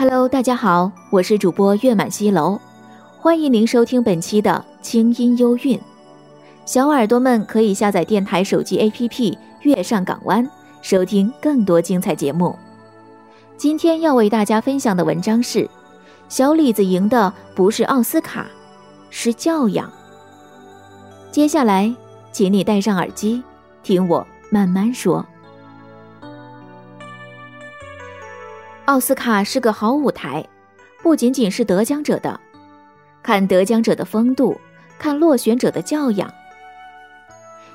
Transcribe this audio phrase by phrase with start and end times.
[0.00, 2.58] Hello，大家好，我是主播月满西楼，
[3.18, 5.78] 欢迎您收听本期的清音幽韵。
[6.64, 9.10] 小耳朵们可以下载电台手机 APP
[9.60, 10.42] 《月上港湾》，
[10.80, 12.56] 收听更多精彩节目。
[13.58, 15.68] 今天要为大家分享的文章是：
[16.30, 18.46] 小李子赢的不是奥斯卡，
[19.10, 19.92] 是教养。
[21.30, 21.94] 接下来，
[22.32, 23.42] 请你戴上耳机，
[23.82, 25.22] 听我慢慢说。
[28.90, 30.44] 奥斯卡是个好舞台，
[31.00, 32.40] 不仅仅是得奖者的，
[33.22, 34.60] 看得奖者的风度，
[34.98, 36.28] 看落选者的教养。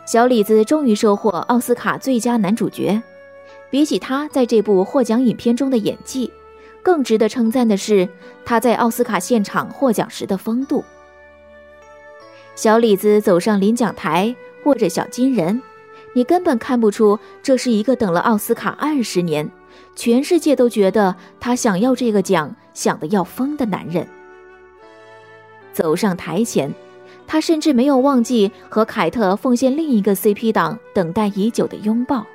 [0.06, 3.02] 小李子终于收获奥斯卡最佳男主角，
[3.70, 6.30] 比起他在这部获奖影片中的演技，
[6.84, 8.10] 更值得称赞的是
[8.44, 10.84] 他在奥斯卡现场获奖时的风度。
[12.56, 15.62] 小李子走上领奖台，握着小金人，
[16.12, 19.50] 你根本看不出这是一个等了奥斯卡二十年。
[19.96, 24.08] 全世界都觉得他想要这个奖，想得要疯的男人。
[25.72, 26.74] 走上台前，
[27.26, 32.26] 他甚至没有忘记和凯特奉献另一个 CP 党等待已久的拥抱。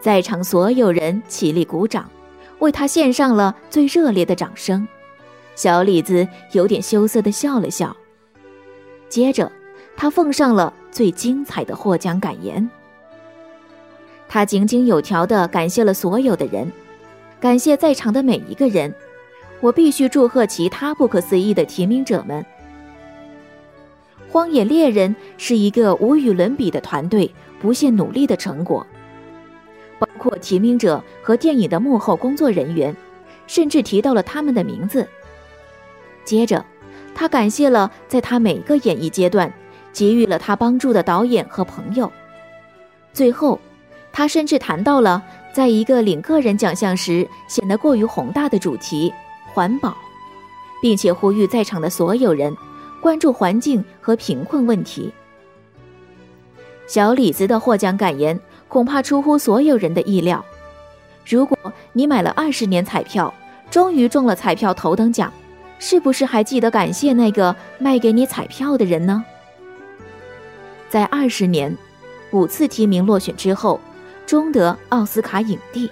[0.00, 2.10] 在场所有人起立鼓掌，
[2.58, 4.86] 为他献上了最热烈的掌声。
[5.54, 7.94] 小李子有点羞涩地笑了笑，
[9.08, 9.50] 接着
[9.96, 12.68] 他奉上了最精彩的获奖感言。
[14.32, 16.70] 他井井有条地感谢了所有的人，
[17.40, 18.94] 感谢在场的每一个人。
[19.58, 22.40] 我必须祝贺其他不可思议的提名者们。
[24.32, 27.28] 《荒野猎人》是一个无与伦比的团队
[27.60, 28.86] 不懈努力的成果，
[29.98, 32.94] 包括提名者和电影的幕后工作人员，
[33.48, 35.08] 甚至提到了他们的名字。
[36.24, 36.64] 接着，
[37.16, 39.52] 他感谢了在他每个演艺阶段
[39.92, 42.10] 给予了他帮助的导演和朋友。
[43.12, 43.58] 最后。
[44.12, 45.22] 他甚至谈到了
[45.52, 49.12] 在一个领个人奖项时显得过于宏大的主题——
[49.52, 49.96] 环保，
[50.82, 52.54] 并且呼吁在场的所有人
[53.00, 55.12] 关注环境和贫困问题。
[56.86, 60.44] 小李子的获奖感言恐怕出乎所有人的意料。
[61.24, 61.56] 如果
[61.92, 63.32] 你买了二十年彩票，
[63.70, 65.32] 终于中了彩票头等奖，
[65.78, 69.24] 是不是还记得感谢那个卖给你彩票的人呢？
[70.88, 71.76] 在二十年、
[72.32, 73.80] 五次提名落选之后。
[74.30, 75.90] 终得奥斯卡影帝。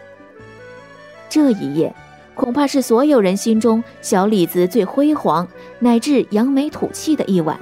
[1.28, 1.92] 这一夜，
[2.36, 5.48] 恐怕是所有人心中小李子最辉煌
[5.80, 7.58] 乃至扬眉吐气的一晚。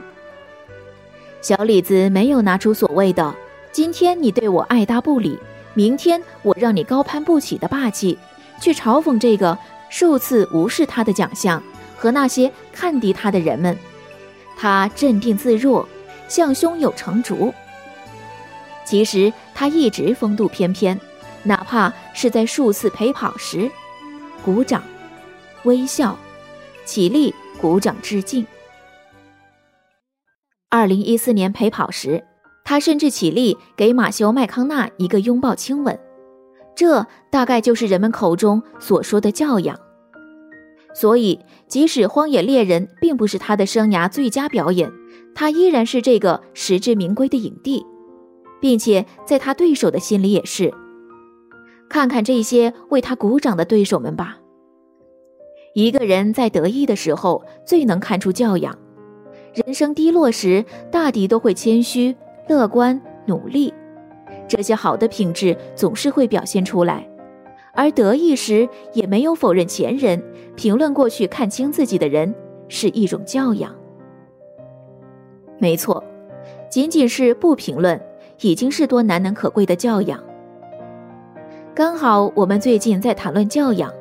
[1.40, 3.34] 小李子没有拿出所谓的
[3.72, 5.38] “今天你对我爱答不理，
[5.72, 8.18] 明天我让你高攀不起”的霸气，
[8.60, 9.56] 去嘲讽这个
[9.88, 11.62] 数次无视他的奖项
[11.96, 13.74] 和那些看低他的人们。
[14.58, 15.88] 他镇定自若，
[16.28, 17.50] 像胸有成竹。
[18.86, 20.98] 其实他一直风度翩翩，
[21.42, 23.68] 哪怕是在数次陪跑时，
[24.44, 24.82] 鼓掌、
[25.64, 26.16] 微笑、
[26.84, 28.46] 起立鼓掌致敬。
[30.70, 32.24] 二零一四年陪跑时，
[32.64, 35.98] 他甚至起立给马修麦康纳一个拥抱亲吻，
[36.76, 39.76] 这大概就是人们口中所说的教养。
[40.94, 44.92] 所以，即使《荒野猎人》并不是他的生涯最佳表演，
[45.34, 47.84] 他依然是这个实至名归的影帝。
[48.60, 50.72] 并且在他对手的心里也是，
[51.88, 54.38] 看看这些为他鼓掌的对手们吧。
[55.74, 58.78] 一个人在得意的时候最能看出教养，
[59.54, 62.16] 人生低落时大抵都会谦虚、
[62.48, 63.72] 乐观、努力，
[64.48, 67.06] 这些好的品质总是会表现出来。
[67.74, 70.22] 而得意时也没有否认前人，
[70.56, 72.34] 评论过去看清自己的人
[72.68, 73.76] 是一种教养。
[75.58, 76.02] 没错，
[76.70, 78.00] 仅仅是不评论。
[78.40, 80.22] 已经是多难能可贵的教养。
[81.74, 83.92] 刚好我们最近在谈论教养，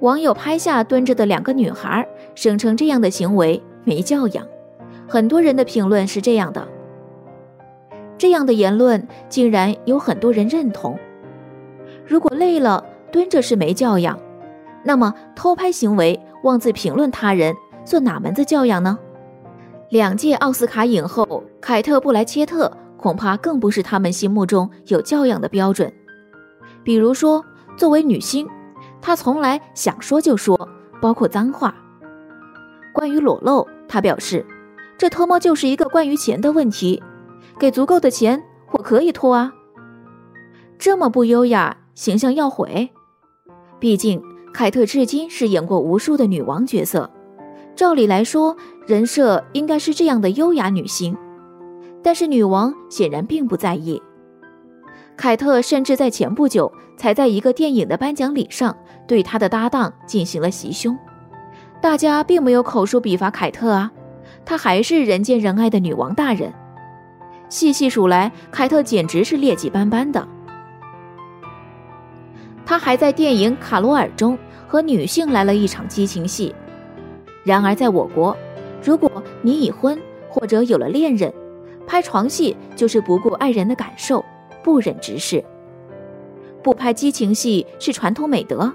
[0.00, 4.46] 网友拍下蹲着的两个女孩，声称这样的行为没教养。
[5.08, 6.66] 很多人的评论是这样的：
[8.18, 10.98] 这样的言论竟然有很多人认同。
[12.06, 14.18] 如果累了蹲着是没教养，
[14.84, 17.54] 那么偷拍行为、妄自评论他人，
[17.84, 18.98] 算哪门子教养呢？
[19.88, 22.70] 两届奥斯卡影后凯特·布莱切特
[23.06, 25.92] 恐怕更不是他们心目中有教养的标准。
[26.82, 27.44] 比如说，
[27.76, 28.48] 作为女星，
[29.00, 30.68] 她从来想说就说，
[31.00, 31.72] 包括脏话。
[32.92, 34.44] 关于裸露，她表示，
[34.98, 37.00] 这特么就是一个关于钱的问题，
[37.60, 38.42] 给足够的钱，
[38.72, 39.52] 我可以脱啊。
[40.76, 42.90] 这么不优雅，形象要毁。
[43.78, 44.20] 毕竟，
[44.52, 47.08] 凯特至今是演过无数的女王角色，
[47.76, 48.56] 照理来说。
[48.84, 51.16] 人设应该是这样的优雅女性，
[52.02, 54.00] 但是女王显然并不在意。
[55.16, 58.76] 凯特甚至在前不久才在一个电影的颁奖礼上
[59.06, 60.96] 对她的搭档进行了袭胸，
[61.80, 63.90] 大家并没有口诛笔伐凯特啊，
[64.44, 66.52] 她还是人见人爱的女王大人。
[67.48, 70.26] 细细数来，凯特简直是劣迹斑斑的。
[72.66, 76.54] 她还在电影《卡罗尔》中和女性来了一场激情戏，
[77.44, 78.36] 然而在我国。
[78.82, 79.10] 如果
[79.40, 79.98] 你已婚
[80.28, 81.32] 或者有了恋人，
[81.86, 84.24] 拍床戏就是不顾爱人的感受，
[84.62, 85.42] 不忍直视。
[86.62, 88.72] 不拍激情戏是传统美德，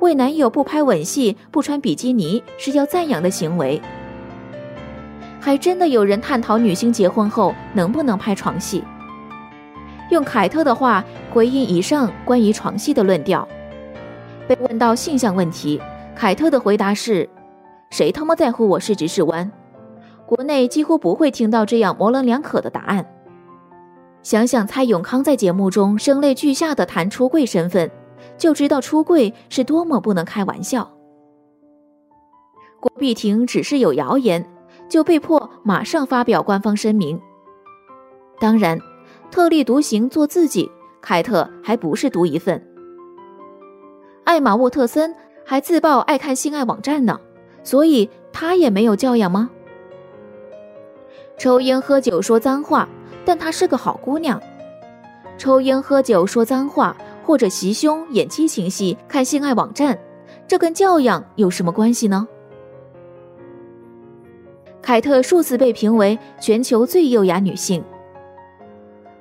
[0.00, 3.80] 为男友不拍吻戏、不穿比基尼是要赞扬的行为。
[5.38, 8.82] 还真的有人探讨女星结婚后能不能拍床戏。
[10.10, 13.46] 用凯特的话回应以上关于床戏的论调。
[14.48, 15.80] 被问到性向问题，
[16.16, 17.28] 凯特的回答是。
[17.90, 19.50] 谁他妈在乎我是直是弯？
[20.30, 23.04] 国内几乎不会听到这样模棱两可的答案。
[24.22, 27.90] 想想蔡永康在节目中声泪俱下的谈出柜身份，
[28.38, 30.88] 就知道出柜是多么不能开玩笑。
[32.78, 34.48] 郭碧婷只是有谣言，
[34.88, 37.20] 就被迫马上发表官方声明。
[38.38, 38.78] 当然，
[39.32, 42.64] 特立独行做自己，凯特还不是独一份。
[44.22, 45.12] 艾玛沃特森
[45.44, 47.18] 还自曝爱看性爱网站呢。
[47.64, 49.50] 所以她也没有教养吗？
[51.40, 52.86] 抽烟喝酒说脏话，
[53.24, 54.38] 但她是个好姑娘。
[55.38, 56.94] 抽烟喝酒说脏话，
[57.24, 59.98] 或者袭胸演激情戏、看性爱网站，
[60.46, 62.28] 这跟教养有什么关系呢？
[64.82, 67.82] 凯特数次被评为全球最优雅女性，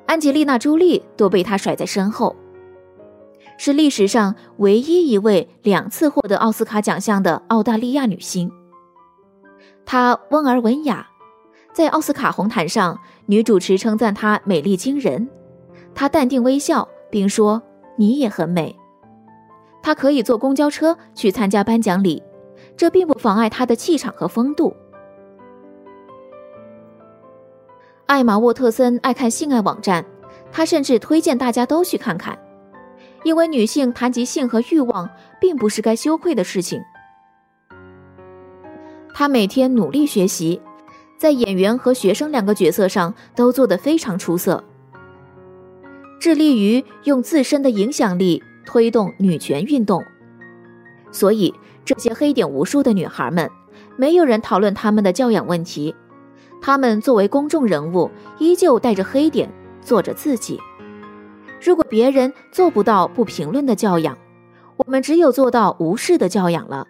[0.05, 2.35] 安吉丽娜·朱莉都被她甩在身后。
[3.57, 8.51] 是历史上唯一一位两次获得奥斯卡奖项的澳大利亚女星。
[9.85, 11.07] 她温而文雅，
[11.71, 15.29] 在奥斯卡红毯上，女主持称赞她美丽惊人，
[15.95, 17.61] 她淡定微笑，并说
[17.95, 18.75] ：“你也很美。”
[19.81, 22.21] 她可以坐公交车去参加颁奖礼，
[22.75, 24.75] 这并不妨碍她的气场和风度。
[28.07, 30.03] 艾玛沃特森爱看性爱网站，
[30.51, 32.37] 她甚至推荐大家都去看看。
[33.23, 36.81] 因为女性谈及性和欲望，并不是该羞愧的事情。
[39.13, 40.61] 她每天努力学习，
[41.19, 44.63] 在演员和学生两个角色上都做得非常出色，
[46.17, 50.01] 致力于用自身的影响力推动女权运动。
[51.11, 53.49] 所以，这些黑点无数的女孩们，
[53.97, 55.93] 没有人讨论她们的教养问题。
[56.61, 59.51] 她们作为公众人物，依旧带着黑点，
[59.81, 60.57] 做着自己。
[61.61, 64.17] 如果别人做不到不评论的教养，
[64.77, 66.87] 我们只有做到无视的教养了。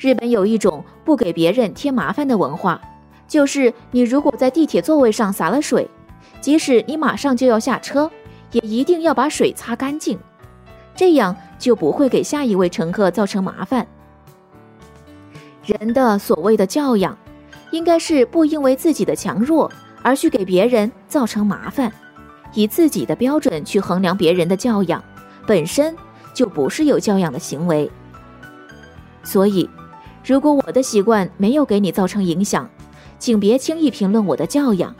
[0.00, 2.80] 日本有一种不给别人添麻烦的文化，
[3.28, 5.86] 就是你如果在地铁座位上洒了水，
[6.40, 8.10] 即使你马上就要下车，
[8.52, 10.18] 也一定要把水擦干净，
[10.96, 13.86] 这样就不会给下一位乘客造成麻烦。
[15.66, 17.14] 人的所谓的教养，
[17.70, 19.70] 应该是不因为自己的强弱
[20.02, 21.92] 而去给别人造成麻烦。
[22.54, 25.04] 以自己的标准去衡量别人的教养，
[25.46, 25.94] 本身
[26.32, 27.88] 就不是有教养的行为。
[29.22, 29.68] 所以，
[30.24, 32.68] 如果我的习惯没有给你造成影响，
[33.18, 34.94] 请别轻易评论我的教养。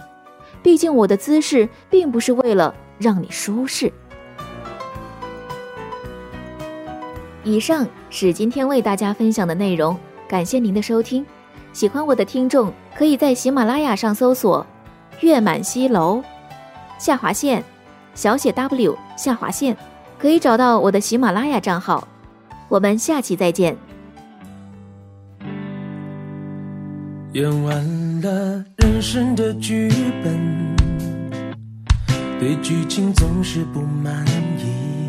[0.62, 3.92] 毕竟我的姿势并不是为了让你舒适。
[7.42, 9.96] 以上是今天为大家分享的内容，
[10.28, 11.24] 感谢您的收听。
[11.72, 14.66] 喜欢我的听众可以在喜马拉雅上搜索
[15.20, 16.22] “月满西楼”。
[16.98, 17.64] 下划线，
[18.14, 19.74] 小写 W 下划线，
[20.18, 22.06] 可以找到我的喜马拉雅账号。
[22.68, 23.74] 我们下期再见。
[27.32, 29.88] 演完了人生的剧
[30.24, 30.76] 本，
[32.40, 34.26] 对剧情总是不满
[34.58, 35.08] 意。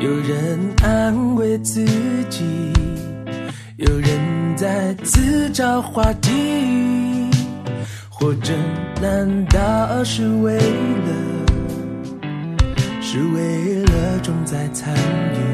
[0.00, 1.84] 有人安慰自
[2.30, 2.44] 己，
[3.78, 6.30] 有人在自找话题。
[8.08, 8.54] 活着
[9.02, 11.12] 难道是为了？
[13.00, 15.53] 是为了重在参与。